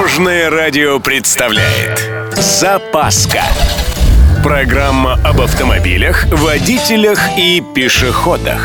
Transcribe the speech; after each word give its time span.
Дорожное 0.00 0.48
радио 0.48 0.98
представляет 0.98 2.08
Запаска 2.34 3.42
Программа 4.42 5.20
об 5.22 5.42
автомобилях, 5.42 6.24
водителях 6.32 7.20
и 7.36 7.62
пешеходах 7.74 8.62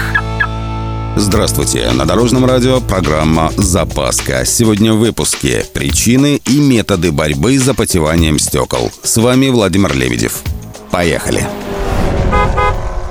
Здравствуйте! 1.18 1.92
На 1.92 2.06
Дорожном 2.06 2.46
радио 2.46 2.80
программа 2.80 3.52
«Запаска». 3.58 4.46
Сегодня 4.46 4.94
в 4.94 5.00
выпуске 5.00 5.66
«Причины 5.74 6.40
и 6.48 6.58
методы 6.58 7.12
борьбы 7.12 7.60
с 7.60 7.64
запотеванием 7.64 8.40
стекол». 8.40 8.90
С 9.04 9.18
вами 9.18 9.50
Владимир 9.50 9.94
Лебедев. 9.94 10.42
Поехали! 10.90 11.46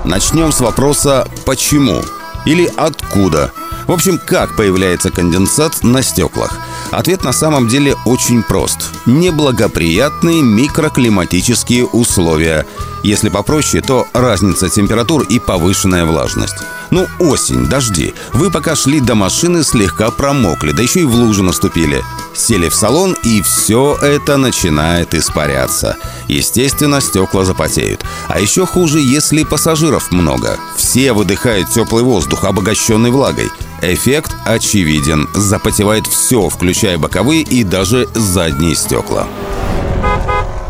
Начнем 0.06 0.50
с 0.50 0.60
вопроса 0.60 1.28
«почему?» 1.44 2.00
или 2.46 2.70
«откуда?». 2.74 3.52
В 3.86 3.92
общем, 3.92 4.18
как 4.18 4.56
появляется 4.56 5.10
конденсат 5.10 5.82
на 5.82 6.02
стеклах? 6.02 6.58
Ответ 6.94 7.24
на 7.24 7.32
самом 7.32 7.66
деле 7.66 7.96
очень 8.04 8.42
прост. 8.42 8.90
Неблагоприятные 9.04 10.42
микроклиматические 10.42 11.86
условия. 11.86 12.66
Если 13.02 13.28
попроще, 13.28 13.82
то 13.82 14.06
разница 14.12 14.68
температур 14.68 15.22
и 15.24 15.40
повышенная 15.40 16.04
влажность. 16.04 16.56
Ну, 16.90 17.08
осень, 17.18 17.66
дожди. 17.66 18.14
Вы 18.32 18.50
пока 18.50 18.76
шли 18.76 19.00
до 19.00 19.16
машины, 19.16 19.64
слегка 19.64 20.12
промокли, 20.12 20.70
да 20.70 20.82
еще 20.82 21.00
и 21.00 21.04
в 21.04 21.14
лужу 21.14 21.42
наступили. 21.42 22.04
Сели 22.34 22.68
в 22.68 22.74
салон, 22.74 23.16
и 23.24 23.42
все 23.42 23.98
это 24.00 24.36
начинает 24.36 25.14
испаряться. 25.14 25.96
Естественно, 26.28 27.00
стекла 27.00 27.44
запотеют. 27.44 28.04
А 28.28 28.40
еще 28.40 28.66
хуже, 28.66 29.00
если 29.00 29.42
пассажиров 29.42 30.12
много. 30.12 30.58
Все 30.76 31.12
выдыхают 31.12 31.70
теплый 31.70 32.04
воздух, 32.04 32.44
обогащенный 32.44 33.10
влагой. 33.10 33.50
Эффект 33.86 34.34
очевиден. 34.46 35.28
Запотевает 35.34 36.06
все, 36.06 36.48
включая 36.48 36.96
боковые 36.96 37.42
и 37.42 37.64
даже 37.64 38.08
задние 38.14 38.74
стекла. 38.74 39.26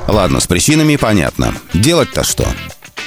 Ладно, 0.09 0.41
с 0.41 0.47
причинами 0.47 0.97
понятно. 0.97 1.55
Делать-то 1.73 2.25
что? 2.25 2.47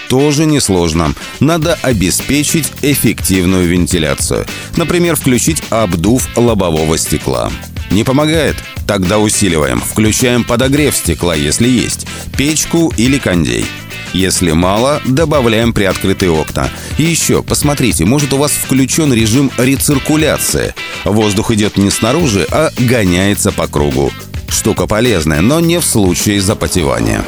тоже 0.08 0.45
несложно. 0.45 1.13
Надо 1.39 1.78
обеспечить 1.81 2.72
эффективную 2.81 3.67
вентиляцию. 3.67 4.45
Например, 4.75 5.16
включить 5.16 5.61
обдув 5.69 6.28
лобового 6.38 6.97
стекла. 6.97 7.52
Не 7.91 8.03
помогает? 8.03 8.55
Тогда 8.88 9.19
усиливаем. 9.19 9.81
Включаем 9.81 10.44
подогрев 10.44 10.95
стекла, 10.95 11.35
если 11.35 11.67
есть. 11.67 12.08
Печку 12.38 12.94
или 12.97 13.17
кондей. 13.17 13.66
Если 14.13 14.52
мало, 14.52 15.02
добавляем 15.05 15.73
приоткрытые 15.73 16.31
окна. 16.31 16.69
И 16.97 17.03
еще, 17.03 17.44
посмотрите, 17.44 18.05
может 18.05 18.33
у 18.33 18.38
вас 18.38 18.52
включен 18.52 19.13
режим 19.13 19.52
рециркуляции. 19.58 20.73
Воздух 21.05 21.52
идет 21.52 21.77
не 21.77 21.89
снаружи, 21.89 22.47
а 22.50 22.72
гоняется 22.78 23.52
по 23.52 23.67
кругу. 23.67 24.11
Штука 24.50 24.88
полезная, 24.88 25.41
но 25.41 25.59
не 25.59 25.80
в 25.80 25.85
случае 25.85 26.41
запотевания. 26.41 27.23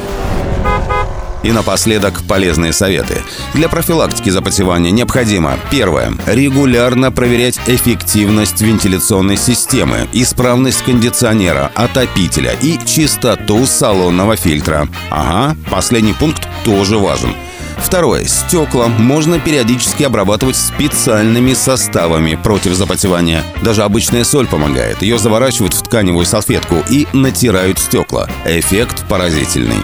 И 1.42 1.52
напоследок 1.52 2.22
полезные 2.28 2.72
советы. 2.72 3.22
Для 3.54 3.68
профилактики 3.68 4.30
запотевания 4.30 4.90
необходимо 4.90 5.58
Первое. 5.70 6.12
Регулярно 6.26 7.10
проверять 7.10 7.58
эффективность 7.66 8.60
вентиляционной 8.60 9.36
системы, 9.36 10.08
исправность 10.12 10.82
кондиционера, 10.82 11.70
отопителя 11.74 12.54
и 12.60 12.78
чистоту 12.84 13.66
салонного 13.66 14.36
фильтра. 14.36 14.88
Ага, 15.10 15.56
последний 15.70 16.12
пункт 16.12 16.46
тоже 16.64 16.98
важен. 16.98 17.34
Второе. 17.78 18.24
Стекла 18.26 18.88
можно 18.88 19.40
периодически 19.40 20.02
обрабатывать 20.02 20.56
специальными 20.56 21.54
составами 21.54 22.38
против 22.40 22.74
запотевания. 22.74 23.42
Даже 23.62 23.82
обычная 23.82 24.24
соль 24.24 24.46
помогает. 24.46 25.02
Ее 25.02 25.18
заворачивают 25.18 25.74
в 25.74 25.82
тканевую 25.82 26.26
салфетку 26.26 26.76
и 26.90 27.08
натирают 27.12 27.78
стекла. 27.78 28.28
Эффект 28.44 29.04
поразительный. 29.08 29.78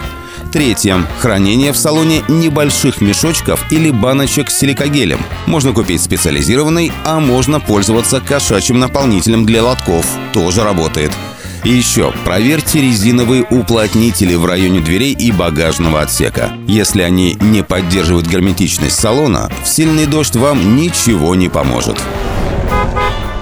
Третье. 0.51 1.05
Хранение 1.19 1.73
в 1.73 1.77
салоне 1.77 2.23
небольших 2.27 3.01
мешочков 3.01 3.63
или 3.71 3.91
баночек 3.91 4.49
с 4.49 4.59
силикогелем. 4.59 5.19
Можно 5.45 5.73
купить 5.73 6.01
специализированный, 6.01 6.91
а 7.03 7.19
можно 7.19 7.59
пользоваться 7.59 8.21
кошачьим 8.21 8.79
наполнителем 8.79 9.45
для 9.45 9.63
лотков. 9.63 10.05
Тоже 10.33 10.63
работает. 10.63 11.11
И 11.63 11.69
еще, 11.69 12.13
проверьте 12.23 12.81
резиновые 12.81 13.43
уплотнители 13.43 14.35
в 14.35 14.45
районе 14.45 14.79
дверей 14.79 15.13
и 15.13 15.31
багажного 15.31 16.01
отсека. 16.01 16.51
Если 16.67 17.01
они 17.01 17.37
не 17.41 17.63
поддерживают 17.63 18.27
герметичность 18.27 18.97
салона, 18.97 19.51
в 19.63 19.67
сильный 19.67 20.05
дождь 20.05 20.35
вам 20.35 20.77
ничего 20.77 21.35
не 21.35 21.49
поможет. 21.49 21.97